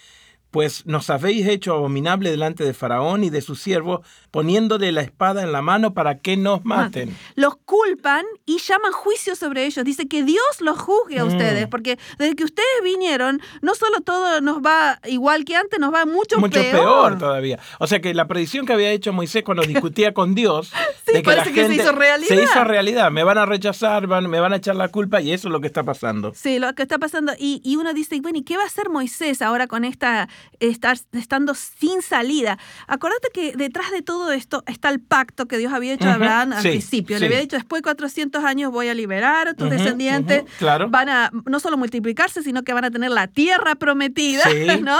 pues 0.50 0.86
nos 0.86 1.10
habéis 1.10 1.46
hecho 1.46 1.74
abominable 1.74 2.30
delante 2.30 2.64
de 2.64 2.72
Faraón 2.72 3.22
y 3.22 3.30
de 3.30 3.42
sus 3.42 3.60
siervos, 3.60 4.06
poniéndole 4.30 4.92
la 4.92 5.02
espada 5.02 5.42
en 5.42 5.52
la 5.52 5.60
mano 5.60 5.92
para 5.92 6.18
que 6.18 6.36
nos 6.36 6.64
maten. 6.64 7.14
Los 7.34 7.56
culpan 7.56 8.24
y 8.46 8.58
llaman 8.58 8.92
juicio 8.92 9.36
sobre 9.36 9.66
ellos. 9.66 9.84
Dice 9.84 10.08
que 10.08 10.22
Dios 10.22 10.60
los 10.60 10.78
juzgue 10.78 11.18
a 11.18 11.24
mm. 11.24 11.28
ustedes, 11.28 11.68
porque 11.68 11.98
desde 12.18 12.34
que 12.34 12.44
ustedes 12.44 12.66
vinieron, 12.82 13.42
no 13.60 13.74
solo 13.74 14.00
todo 14.00 14.40
nos 14.40 14.62
va 14.62 15.00
igual 15.04 15.44
que 15.44 15.56
antes, 15.56 15.78
nos 15.78 15.92
va 15.92 16.06
mucho, 16.06 16.38
mucho 16.38 16.60
peor. 16.60 17.18
todavía. 17.18 17.58
O 17.78 17.86
sea 17.86 18.00
que 18.00 18.14
la 18.14 18.26
predicción 18.26 18.64
que 18.64 18.72
había 18.72 18.90
hecho 18.90 19.12
Moisés 19.12 19.42
cuando 19.42 19.62
discutía 19.64 20.14
con 20.14 20.34
Dios, 20.34 20.72
de 21.06 21.22
que, 21.22 21.36
la 21.36 21.44
gente 21.44 21.66
se 21.66 21.74
hizo 21.74 21.92
realidad. 21.92 22.28
Se 22.28 22.42
hizo 22.42 22.64
realidad. 22.64 23.10
Me 23.10 23.22
van 23.22 23.36
a 23.36 23.44
rechazar, 23.44 24.06
van, 24.06 24.28
me 24.30 24.40
van 24.40 24.54
a 24.54 24.56
echar 24.56 24.76
la 24.76 24.88
culpa 24.88 25.20
y 25.20 25.32
eso 25.32 25.48
es 25.48 25.52
lo 25.52 25.60
que 25.60 25.66
está 25.66 25.82
pasando. 25.82 26.32
Sí, 26.34 26.58
lo 26.58 26.74
que 26.74 26.82
está 26.82 26.98
pasando. 26.98 27.32
Y, 27.38 27.60
y 27.64 27.76
uno 27.76 27.92
dice, 27.92 28.18
bueno, 28.20 28.38
¿y 28.38 28.42
qué 28.42 28.56
va 28.56 28.62
a 28.62 28.66
hacer 28.66 28.88
Moisés 28.88 29.42
ahora 29.42 29.66
con 29.66 29.84
esta 29.84 30.28
estar 30.60 30.98
estando 31.12 31.54
sin 31.54 32.02
salida. 32.02 32.58
Acuérdate 32.86 33.28
que 33.32 33.52
detrás 33.52 33.90
de 33.90 34.02
todo 34.02 34.32
esto 34.32 34.62
está 34.66 34.90
el 34.90 35.00
pacto 35.00 35.46
que 35.46 35.58
Dios 35.58 35.72
había 35.72 35.94
hecho 35.94 36.08
a 36.08 36.14
Abraham 36.14 36.52
al 36.52 36.62
principio. 36.62 37.18
Le 37.18 37.26
había 37.26 37.40
dicho, 37.40 37.56
después 37.56 37.80
de 37.80 37.84
400 37.84 38.44
años 38.44 38.72
voy 38.72 38.88
a 38.88 38.94
liberar 38.94 39.48
a 39.48 39.54
tus 39.54 39.70
descendientes. 39.70 40.44
claro. 40.58 40.88
Van 40.88 41.08
a 41.08 41.30
no 41.46 41.60
solo 41.60 41.76
multiplicarse, 41.76 42.42
sino 42.42 42.62
que 42.62 42.72
van 42.72 42.84
a 42.84 42.90
tener 42.90 43.10
la 43.10 43.28
tierra 43.28 43.74
prometida, 43.74 44.44
¿no? 44.82 44.98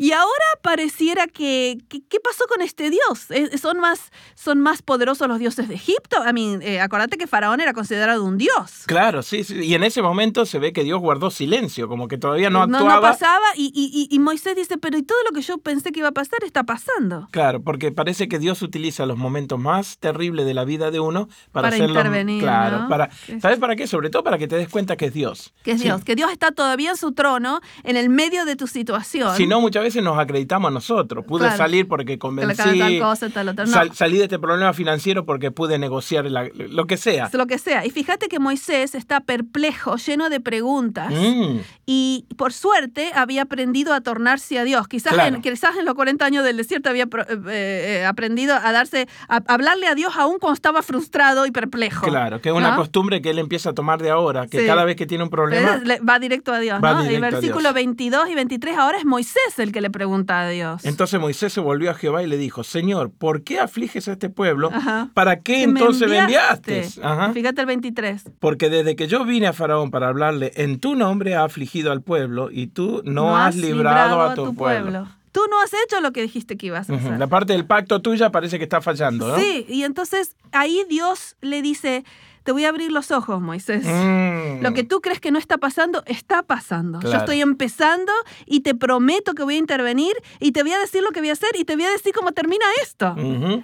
Y 0.00 0.12
ahora 0.12 0.44
pareciera 0.62 1.26
que, 1.26 1.78
¿qué 1.88 2.20
pasó 2.20 2.44
con 2.46 2.62
este 2.62 2.88
Dios? 2.88 3.30
Eh, 3.30 3.58
¿Son 3.58 3.80
más, 3.80 4.12
¿Son 4.36 4.60
más 4.60 4.80
poderosos 4.80 5.26
los 5.26 5.40
dioses 5.40 5.66
de 5.66 5.74
Egipto? 5.74 6.18
I 6.24 6.32
mean, 6.32 6.62
eh, 6.62 6.80
acordate 6.80 7.18
que 7.18 7.26
Faraón 7.26 7.60
era 7.60 7.72
considerado 7.72 8.24
un 8.24 8.38
dios. 8.38 8.84
Claro, 8.86 9.24
sí, 9.24 9.42
sí, 9.42 9.56
y 9.56 9.74
en 9.74 9.82
ese 9.82 10.00
momento 10.00 10.46
se 10.46 10.60
ve 10.60 10.72
que 10.72 10.84
Dios 10.84 11.00
guardó 11.00 11.32
silencio, 11.32 11.88
como 11.88 12.06
que 12.06 12.16
todavía 12.16 12.48
no 12.48 12.62
actuaba. 12.62 12.88
No, 12.88 12.94
no 12.94 13.00
pasaba 13.02 13.46
y, 13.56 14.08
y, 14.08 14.18
Moisés 14.20 14.54
dice, 14.54 14.78
pero 14.78 14.96
¿y 14.98 15.02
todo 15.02 15.18
lo 15.28 15.34
que 15.34 15.42
yo 15.42 15.58
pensé 15.58 15.90
que 15.90 15.98
iba 15.98 16.08
a 16.08 16.12
pasar 16.12 16.44
está 16.44 16.62
pasando? 16.62 17.26
Claro, 17.32 17.60
porque 17.60 17.90
parece 17.90 18.28
que 18.28 18.38
Dios 18.38 18.62
utiliza 18.62 19.04
los 19.04 19.18
momentos 19.18 19.58
más 19.58 19.98
terribles 19.98 20.46
de 20.46 20.54
la 20.54 20.64
vida 20.64 20.92
de 20.92 21.00
uno 21.00 21.28
para, 21.50 21.70
para 21.70 21.84
intervenir. 21.84 22.42
Claro, 22.44 22.86
para, 22.88 23.10
¿sabes 23.40 23.58
para 23.58 23.74
qué? 23.74 23.88
Sobre 23.88 24.10
todo 24.10 24.22
para 24.22 24.38
que 24.38 24.46
te 24.46 24.54
des 24.54 24.68
cuenta 24.68 24.96
que 24.96 25.06
es 25.06 25.12
Dios. 25.12 25.52
Que 25.64 25.72
es 25.72 25.80
Dios, 25.80 26.04
que 26.04 26.14
Dios 26.14 26.30
está 26.30 26.52
todavía 26.52 26.90
en 26.90 26.96
su 26.96 27.10
trono, 27.12 27.60
en 27.82 27.96
el 27.96 28.10
medio 28.10 28.44
de 28.44 28.54
tu 28.54 28.68
situación. 28.68 29.36
Si 29.36 29.48
no, 29.48 29.60
muchas 29.60 29.82
veces 29.82 29.87
nos 29.96 30.18
acreditamos 30.18 30.68
a 30.68 30.72
nosotros. 30.72 31.24
Pude 31.24 31.50
salir 31.56 31.88
porque 31.88 32.18
convencí. 32.18 32.78
Tal 32.78 33.00
cosa, 33.00 33.28
tal 33.28 33.48
otra. 33.48 33.66
salí 33.92 34.18
de 34.18 34.24
este 34.24 34.38
problema 34.38 34.72
financiero 34.72 35.24
porque 35.24 35.50
pude 35.50 35.78
negociar 35.78 36.26
lo 36.26 36.86
que 36.86 36.96
sea. 36.96 37.30
Lo 37.32 37.46
que 37.46 37.58
sea. 37.58 37.84
Y 37.86 37.90
fíjate 37.90 38.28
que 38.28 38.38
Moisés 38.38 38.94
está 38.94 39.20
perplejo, 39.20 39.96
lleno 39.96 40.30
de 40.30 40.40
preguntas. 40.40 41.12
Mm. 41.12 41.58
Y 41.86 42.26
por 42.36 42.52
suerte 42.52 43.10
había 43.14 43.42
aprendido 43.42 43.94
a 43.94 44.00
tornarse 44.00 44.58
a 44.58 44.64
Dios. 44.64 44.88
Quizás, 44.88 45.14
en, 45.26 45.40
quizás 45.42 45.76
en 45.76 45.84
los 45.84 45.94
40 45.94 46.24
años 46.24 46.44
del 46.44 46.56
desierto 46.56 46.90
había 46.90 47.04
eh, 47.04 47.38
eh, 47.48 48.04
aprendido 48.06 48.54
a 48.54 48.72
darse, 48.72 49.08
a 49.28 49.42
hablarle 49.46 49.86
a 49.86 49.94
Dios 49.94 50.16
aún 50.16 50.38
cuando 50.38 50.54
estaba 50.54 50.82
frustrado 50.82 51.46
y 51.46 51.50
perplejo. 51.50 52.06
Claro, 52.06 52.40
que 52.40 52.50
es 52.50 52.54
una 52.54 52.76
costumbre 52.76 53.22
que 53.22 53.30
él 53.30 53.38
empieza 53.38 53.70
a 53.70 53.74
tomar 53.74 54.00
de 54.02 54.10
ahora, 54.10 54.46
que 54.46 54.66
cada 54.66 54.84
vez 54.84 54.96
que 54.96 55.06
tiene 55.06 55.24
un 55.24 55.30
problema. 55.30 55.80
va 56.08 56.18
directo 56.18 56.52
a 56.52 56.58
Dios. 56.58 56.80
¿no? 56.80 57.04
Versículo 57.20 57.72
22 57.72 58.28
y 58.30 58.34
23 58.34 58.76
ahora 58.76 58.98
es 58.98 59.04
Moisés 59.04 59.58
el 59.58 59.72
que 59.72 59.77
le 59.80 59.90
pregunta 59.90 60.40
a 60.40 60.48
Dios. 60.48 60.84
Entonces 60.84 61.20
Moisés 61.20 61.52
se 61.52 61.60
volvió 61.60 61.90
a 61.90 61.94
Jehová 61.94 62.22
y 62.22 62.26
le 62.26 62.36
dijo, 62.36 62.64
Señor, 62.64 63.10
¿por 63.10 63.42
qué 63.42 63.60
afliges 63.60 64.08
a 64.08 64.12
este 64.12 64.30
pueblo? 64.30 64.70
¿Para 65.14 65.40
qué 65.40 65.62
entonces 65.62 66.08
me 66.08 66.18
enviaste? 66.18 66.88
Fíjate 67.34 67.60
el 67.60 67.66
23. 67.66 68.24
Porque 68.38 68.70
desde 68.70 68.96
que 68.96 69.08
yo 69.08 69.24
vine 69.24 69.46
a 69.46 69.52
Faraón 69.52 69.90
para 69.90 70.08
hablarle, 70.08 70.52
en 70.56 70.80
tu 70.80 70.94
nombre 70.94 71.34
ha 71.34 71.44
afligido 71.44 71.92
al 71.92 72.02
pueblo 72.02 72.50
y 72.50 72.68
tú 72.68 73.02
no, 73.04 73.36
has, 73.36 73.56
librado, 73.56 74.20
a 74.20 74.34
tu, 74.34 74.54
pueblo. 74.54 75.08
Tú 75.32 75.40
no 75.50 75.60
has 75.62 75.72
hecho 75.84 76.00
lo 76.00 76.12
que 76.12 76.22
dijiste 76.22 76.56
que 76.56 76.66
ibas 76.66 76.88
a 76.90 76.94
hacer. 76.94 77.18
La 77.18 77.26
parte 77.26 77.52
del 77.52 77.64
pacto 77.64 78.00
tuya 78.00 78.30
parece 78.30 78.58
que 78.58 78.64
está 78.64 78.80
fallando, 78.80 79.28
¿no? 79.28 79.38
Sí, 79.38 79.66
y 79.68 79.82
entonces 79.84 80.36
ahí 80.52 80.84
Dios 80.88 81.36
le 81.40 81.62
dice, 81.62 82.04
te 82.48 82.52
voy 82.52 82.64
a 82.64 82.70
abrir 82.70 82.90
los 82.90 83.10
ojos, 83.10 83.42
Moisés. 83.42 83.84
Mm. 83.84 84.62
Lo 84.62 84.72
que 84.72 84.82
tú 84.82 85.02
crees 85.02 85.20
que 85.20 85.30
no 85.30 85.38
está 85.38 85.58
pasando, 85.58 86.02
está 86.06 86.42
pasando. 86.42 86.98
Yo 87.00 87.12
estoy 87.12 87.42
empezando 87.42 88.10
y 88.46 88.60
te 88.60 88.74
prometo 88.74 89.34
que 89.34 89.42
voy 89.42 89.56
a 89.56 89.58
intervenir 89.58 90.14
y 90.40 90.52
te 90.52 90.62
voy 90.62 90.72
a 90.72 90.78
decir 90.78 91.02
lo 91.02 91.10
que 91.10 91.20
voy 91.20 91.28
a 91.28 91.34
hacer 91.34 91.50
y 91.58 91.66
te 91.66 91.76
voy 91.76 91.84
a 91.84 91.90
decir 91.90 92.14
cómo 92.14 92.32
termina 92.32 92.64
esto. 92.82 93.14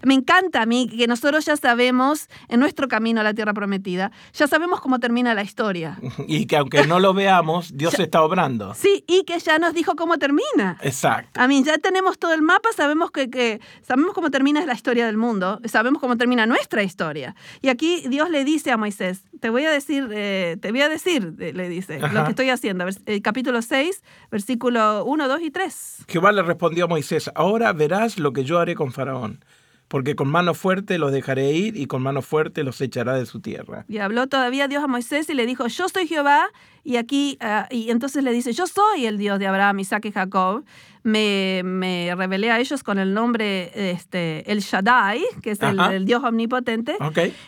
Me 0.03 0.13
encanta 0.13 0.61
a 0.61 0.67
mí 0.67 0.87
que 0.87 1.07
nosotros 1.07 1.47
ya 1.47 1.57
sabemos 1.57 2.29
en 2.49 2.61
nuestro 2.61 2.87
camino 2.87 3.23
a 3.23 3.25
la 3.25 3.33
tierra 3.33 3.55
prometida, 3.55 4.13
ya 4.35 4.47
sabemos 4.49 4.83
cómo 4.83 5.01
termina 5.01 5.33
la 5.33 5.43
historia. 5.43 5.99
Y 6.27 6.45
que 6.45 6.59
aunque 6.59 6.87
no 6.87 7.01
lo 7.01 7.15
veamos, 7.15 7.75
Dios 7.75 7.99
está 7.99 8.23
obrando. 8.23 8.75
Sí, 8.75 9.03
y 9.07 9.25
que 9.25 9.39
ya 9.39 9.59
nos 9.59 9.73
dijo 9.73 9.97
cómo 9.97 10.19
termina. 10.19 10.77
Exacto. 10.83 11.41
A 11.41 11.49
mí 11.49 11.63
ya 11.65 11.79
tenemos 11.79 12.19
todo 12.19 12.35
el 12.35 12.43
mapa, 12.43 12.69
sabemos 12.77 13.11
que, 13.11 13.31
que 13.31 13.63
sabemos 13.81 14.13
cómo 14.13 14.31
termina 14.31 14.67
la 14.67 14.75
historia 14.75 15.07
del 15.07 15.17
mundo, 15.17 15.59
sabemos 15.65 16.03
cómo 16.03 16.19
termina 16.19 16.45
nuestra 16.45 16.83
historia. 16.83 17.35
Y 17.63 17.71
aquí 17.71 18.05
Dios 18.09 18.29
le 18.29 18.45
dice 18.45 18.74
Moisés, 18.77 19.23
te 19.41 19.51
voy 19.51 19.65
a 19.65 19.71
decir, 19.71 20.09
eh, 20.13 20.57
te 20.61 20.71
voy 20.71 20.81
a 20.81 20.89
decir, 20.89 21.35
le 21.39 21.69
dice, 21.69 22.01
lo 22.01 22.25
que 22.25 22.31
estoy 22.31 22.51
haciendo. 22.51 22.87
El 23.07 23.23
capítulo 23.23 23.63
6, 23.63 24.03
versículo 24.31 25.05
1, 25.05 25.29
2 25.29 25.41
y 25.43 25.51
3. 25.51 26.05
Jehová 26.09 26.33
le 26.33 26.43
respondió 26.43 26.85
a 26.85 26.89
Moisés, 26.89 27.31
ahora 27.35 27.73
verás 27.73 28.19
lo 28.19 28.33
que 28.33 28.45
yo 28.45 28.59
haré 28.59 28.75
con 28.75 28.93
Faraón 28.93 29.45
porque 29.89 30.17
con 30.17 30.29
mano 30.29 30.55
fuerte 30.55 30.99
los 30.99 31.13
dejaré 31.13 31.53
ir 31.53 31.77
y 31.77 31.87
con 31.87 32.03
mano 32.03 32.23
fuerte 32.23 32.65
los 32.65 32.81
echará 32.81 33.15
de 33.15 33.27
su 33.27 33.41
tierra. 33.41 33.85
Y 33.89 33.99
habló 33.99 34.27
todavía 34.27 34.67
Dios 34.67 34.83
a 34.83 34.89
Moisés 34.89 35.29
y 35.29 35.35
le 35.35 35.47
dijo, 35.47 35.67
yo 35.69 35.89
soy 35.89 36.07
Jehová, 36.07 36.49
y 36.85 36.97
aquí, 36.97 37.39
ah, 37.41 37.67
y 37.71 37.91
entonces 37.91 38.23
le 38.23 38.31
dice, 38.31 38.53
yo 38.53 38.67
soy 38.67 39.07
el 39.07 39.17
Dios 39.17 39.39
de 39.39 39.47
Abraham, 39.47 39.81
Isaac 39.81 40.05
y 40.05 40.13
Jacob. 40.13 40.65
Me, 41.03 41.61
me 41.65 42.15
revelé 42.17 42.51
a 42.51 42.59
ellos 42.59 42.83
con 42.83 42.99
el 42.99 43.13
nombre 43.13 43.71
este, 43.93 44.51
el 44.51 44.61
Shaddai, 44.61 45.23
que 45.43 45.51
es 45.51 45.61
el, 45.61 46.07
Dios 46.07 46.25
omnipotente, 46.25 46.97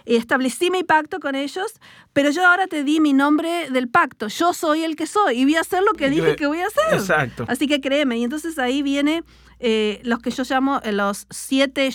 y 0.05 0.17
establecí 0.17 0.71
mi 0.71 0.85
pacto 0.85 1.21
con 1.21 1.35
ellos, 1.35 1.73
pero 2.13 2.29
yo 2.29 2.47
ahora 2.47 2.67
te 2.67 2.85
di 2.85 3.01
mi 3.01 3.15
nombre 3.15 3.71
del 3.71 3.89
pacto, 3.89 4.29
yo 4.29 4.53
soy 4.53 4.83
el 4.83 4.95
que 4.95 5.07
soy, 5.07 5.41
y 5.41 5.45
voy 5.45 5.55
a 5.57 5.61
hacer 5.61 5.83
lo 5.83 5.95
que 5.95 6.11
dije 6.11 6.37
que 6.37 6.47
voy 6.47 6.61
a 6.61 6.67
hacer. 6.67 6.99
Exacto. 6.99 7.47
Así 7.49 7.67
que 7.67 7.81
créeme, 7.81 8.19
y 8.19 8.25
entonces 8.25 8.59
ahí 8.59 8.83
viene 8.83 9.25
eh, 9.59 10.01
los 10.03 10.19
que 10.19 10.31
yo 10.31 10.43
llamo 10.45 10.83
eh, 10.85 10.93
los 10.93 11.27
siete 11.31 11.89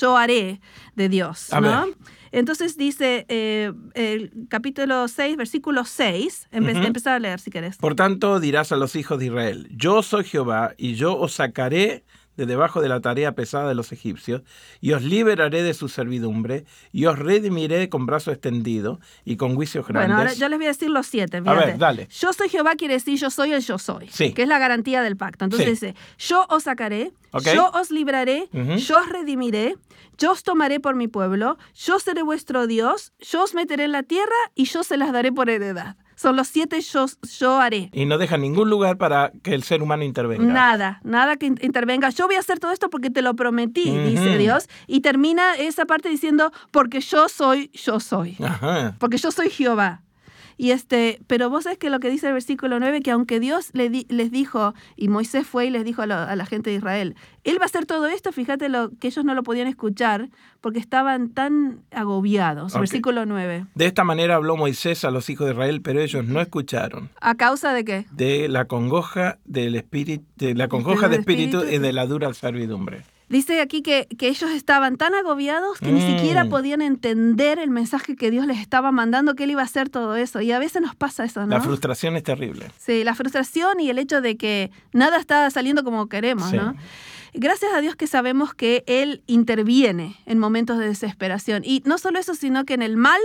yo 0.00 0.16
haré 0.16 0.60
de 0.94 1.08
Dios. 1.08 1.48
Entonces 2.32 2.76
dice 2.76 3.26
eh, 3.28 3.72
el 3.94 4.32
capítulo 4.48 5.08
6, 5.08 5.36
versículo 5.36 5.84
6, 5.84 6.48
empezar 6.50 7.14
a 7.14 7.18
leer 7.18 7.40
si 7.40 7.50
querés. 7.50 7.76
Por 7.76 7.94
tanto 7.94 8.40
dirás 8.40 8.72
a 8.72 8.76
los 8.76 8.96
hijos 8.96 9.18
de 9.18 9.26
Israel, 9.26 9.68
yo 9.70 10.02
soy 10.02 10.24
Jehová 10.24 10.74
y 10.76 10.94
yo 10.94 11.16
os 11.16 11.34
sacaré 11.34 12.04
de 12.38 12.46
debajo 12.46 12.80
de 12.80 12.88
la 12.88 13.00
tarea 13.00 13.32
pesada 13.32 13.68
de 13.68 13.74
los 13.74 13.90
egipcios, 13.90 14.42
y 14.80 14.92
os 14.92 15.02
liberaré 15.02 15.64
de 15.64 15.74
su 15.74 15.88
servidumbre, 15.88 16.64
y 16.92 17.06
os 17.06 17.18
redimiré 17.18 17.88
con 17.88 18.06
brazo 18.06 18.30
extendido 18.30 19.00
y 19.24 19.36
con 19.36 19.56
juicios 19.56 19.86
grandes. 19.86 20.08
Bueno, 20.08 20.20
ahora 20.20 20.32
yo 20.32 20.48
les 20.48 20.58
voy 20.58 20.66
a 20.66 20.68
decir 20.68 20.88
los 20.88 21.06
siete. 21.08 21.42
A 21.44 21.52
ver, 21.52 21.76
dale. 21.76 22.08
Yo 22.10 22.32
soy 22.32 22.48
Jehová 22.48 22.76
quiere 22.76 22.94
decir 22.94 23.18
yo 23.18 23.28
soy 23.28 23.52
el 23.52 23.60
yo 23.60 23.76
soy, 23.76 24.06
sí. 24.08 24.32
que 24.32 24.42
es 24.42 24.48
la 24.48 24.60
garantía 24.60 25.02
del 25.02 25.16
pacto. 25.16 25.44
Entonces 25.44 25.68
dice, 25.68 25.94
yo 26.16 26.46
os 26.48 26.62
sacaré, 26.62 27.10
yo 27.54 27.70
os 27.74 27.90
libraré, 27.90 28.48
yo 28.52 28.98
os 28.98 29.08
redimiré, 29.08 29.74
yo 30.16 30.30
os 30.30 30.44
tomaré 30.44 30.78
por 30.78 30.94
mi 30.94 31.08
pueblo, 31.08 31.58
yo 31.74 31.98
seré 31.98 32.22
vuestro 32.22 32.68
Dios, 32.68 33.12
yo 33.18 33.42
os 33.42 33.54
meteré 33.54 33.84
en 33.84 33.92
la 33.92 34.04
tierra 34.04 34.36
y 34.54 34.66
yo 34.66 34.84
se 34.84 34.96
las 34.96 35.12
daré 35.12 35.32
por 35.32 35.50
heredad. 35.50 35.96
Son 36.18 36.34
los 36.34 36.48
siete 36.48 36.80
yo, 36.80 37.06
yo 37.38 37.60
haré. 37.60 37.90
Y 37.92 38.04
no 38.04 38.18
deja 38.18 38.36
ningún 38.36 38.68
lugar 38.68 38.98
para 38.98 39.30
que 39.44 39.54
el 39.54 39.62
ser 39.62 39.84
humano 39.84 40.02
intervenga. 40.02 40.52
Nada, 40.52 41.00
nada 41.04 41.36
que 41.36 41.46
intervenga. 41.46 42.10
Yo 42.10 42.26
voy 42.26 42.34
a 42.34 42.40
hacer 42.40 42.58
todo 42.58 42.72
esto 42.72 42.90
porque 42.90 43.08
te 43.08 43.22
lo 43.22 43.34
prometí, 43.34 43.96
dice 43.96 44.36
Dios. 44.36 44.68
Y 44.88 45.00
termina 45.00 45.54
esa 45.54 45.86
parte 45.86 46.08
diciendo, 46.08 46.50
porque 46.72 47.00
yo 47.00 47.28
soy, 47.28 47.70
yo 47.72 48.00
soy. 48.00 48.36
Porque 48.98 49.16
yo 49.16 49.30
soy 49.30 49.48
Jehová. 49.48 50.02
Y 50.58 50.72
este, 50.72 51.20
pero 51.28 51.48
vos 51.48 51.64
sabés 51.64 51.78
que 51.78 51.88
lo 51.88 52.00
que 52.00 52.10
dice 52.10 52.26
el 52.26 52.32
versículo 52.32 52.80
9, 52.80 53.00
que 53.00 53.12
aunque 53.12 53.38
Dios 53.38 53.70
les 53.72 54.30
dijo, 54.32 54.74
y 54.96 55.06
Moisés 55.08 55.46
fue 55.46 55.66
y 55.66 55.70
les 55.70 55.84
dijo 55.84 56.02
a, 56.02 56.06
la 56.06 56.46
gente 56.46 56.70
de 56.70 56.76
Israel, 56.76 57.14
Él 57.44 57.58
va 57.58 57.62
a 57.62 57.66
hacer 57.66 57.86
todo 57.86 58.08
esto, 58.08 58.32
fíjate 58.32 58.68
lo, 58.68 58.90
que 58.98 59.06
ellos 59.06 59.24
no 59.24 59.34
lo 59.34 59.44
podían 59.44 59.68
escuchar 59.68 60.30
porque 60.60 60.80
estaban 60.80 61.30
tan 61.30 61.82
agobiados. 61.92 62.74
Versículo 62.74 63.24
9. 63.24 63.66
De 63.76 63.86
esta 63.86 64.02
manera 64.02 64.34
habló 64.34 64.56
Moisés 64.56 65.04
a 65.04 65.12
los 65.12 65.30
hijos 65.30 65.46
de 65.46 65.52
Israel, 65.52 65.80
pero 65.80 66.00
ellos 66.00 66.24
no 66.24 66.40
escucharon. 66.40 67.08
¿A 67.20 67.36
causa 67.36 67.72
de 67.72 67.84
qué? 67.84 68.06
De 68.10 68.48
la 68.48 68.64
congoja 68.64 69.38
del 69.44 69.76
espíritu, 69.76 70.24
de 70.36 70.56
la 70.56 70.66
congoja 70.66 71.08
de 71.08 71.16
espíritu 71.16 71.62
y 71.62 71.78
de 71.78 71.92
la 71.92 72.06
dura 72.06 72.34
servidumbre. 72.34 73.04
Dice 73.28 73.60
aquí 73.60 73.82
que, 73.82 74.08
ellos 74.20 74.50
estaban 74.50 74.96
tan 74.96 75.14
agobiados 75.14 75.78
que 75.78 75.92
ni 75.92 76.00
siquiera 76.00 76.44
mm. 76.44 76.48
podían 76.48 76.82
entender 76.82 77.58
el 77.58 77.70
mensaje 77.70 78.16
que 78.16 78.30
Dios 78.30 78.46
les 78.46 78.58
estaba 78.58 78.90
mandando, 78.90 79.34
que 79.34 79.44
Él 79.44 79.50
iba 79.50 79.62
a 79.62 79.66
hacer 79.66 79.90
todo 79.90 80.16
eso. 80.16 80.40
Y 80.40 80.52
a 80.52 80.58
veces 80.58 80.80
nos 80.80 80.94
pasa 80.94 81.24
eso, 81.24 81.40
¿no? 81.40 81.48
La 81.48 81.60
frustración 81.60 82.16
es 82.16 82.22
terrible. 82.22 82.70
Sí, 82.78 83.04
la 83.04 83.14
frustración 83.14 83.80
y 83.80 83.90
el 83.90 83.98
hecho 83.98 84.20
de 84.20 84.36
que 84.36 84.70
nada 84.92 85.18
está 85.18 85.50
saliendo 85.50 85.84
como 85.84 86.08
queremos, 86.08 86.52
¿no? 86.52 86.74
Gracias 87.34 87.72
a 87.74 87.80
Dios 87.80 87.94
que 87.96 88.06
sabemos 88.06 88.54
que 88.54 88.84
Él 88.86 89.22
interviene 89.26 90.16
en 90.24 90.38
momentos 90.38 90.78
de 90.78 90.86
desesperación. 90.86 91.62
Y 91.64 91.82
no 91.84 91.98
solo 91.98 92.18
eso, 92.18 92.34
sino 92.34 92.64
que 92.64 92.74
en 92.74 92.82
el 92.82 92.96
mal 92.96 93.20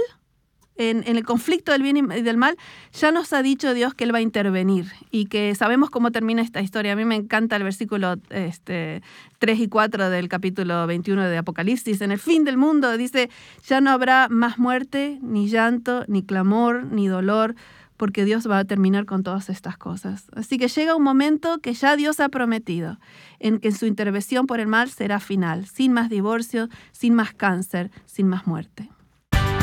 en, 0.76 1.04
el 1.06 1.24
conflicto 1.24 1.72
del 1.72 1.84
bien 1.84 1.98
y 1.98 2.22
del 2.22 2.38
mal, 2.38 2.58
ya 2.94 3.12
nos 3.12 3.34
ha 3.34 3.42
dicho 3.42 3.74
Dios 3.74 3.94
que 3.94 4.04
Él 4.04 4.14
va 4.14 4.20
a 4.20 4.22
intervenir 4.22 4.88
y 5.12 5.26
que 5.26 5.54
sabemos 5.56 5.90
cómo 5.90 6.12
termina 6.12 6.42
esta 6.42 6.62
historia. 6.62 6.94
A 6.94 6.96
mí 6.96 7.06
me 7.06 7.16
encanta 7.16 7.56
el 7.56 7.64
versículo 7.64 8.16
este, 8.30 9.02
3 9.40 9.60
y 9.60 9.68
4 9.68 10.10
del 10.10 10.30
capítulo 10.30 10.88
21 10.88 11.24
de 11.24 11.38
Apocalipsis. 11.38 12.02
En 12.02 12.12
el 12.12 12.20
fin 12.20 12.44
del 12.44 12.58
mundo 12.58 12.98
dice, 12.98 13.30
ya 13.68 13.82
no 13.82 13.92
habrá 13.92 14.28
más 14.30 14.58
muerte, 14.58 15.20
ni 15.22 15.48
llanto, 15.48 16.06
ni 16.08 16.24
clamor, 16.24 16.86
ni 16.86 17.08
dolor, 17.08 17.56
porque 17.98 18.26
Dios 18.26 18.50
va 18.50 18.60
a 18.60 18.66
terminar 18.66 19.06
con 19.06 19.24
todas 19.24 19.50
estas 19.50 19.78
cosas. 19.78 20.26
Así 20.36 20.58
que 20.58 20.68
llega 20.68 20.96
un 20.96 21.04
momento 21.04 21.60
que 21.60 21.74
ya 21.74 21.96
Dios 21.96 22.20
ha 22.20 22.30
prometido, 22.30 23.00
en 23.40 23.60
que 23.60 23.72
su 23.72 23.86
intervención 23.86 24.48
por 24.48 24.60
el 24.60 24.68
mal 24.68 24.90
será 24.90 25.20
final, 25.20 25.68
sin 25.68 25.94
más 25.94 26.10
divorcio, 26.10 26.70
sin 26.92 27.14
más 27.14 27.34
cáncer, 27.34 27.92
sin 28.06 28.28
más 28.28 28.48
muerte. 28.48 28.90